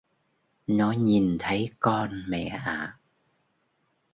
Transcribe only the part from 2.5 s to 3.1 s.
ạ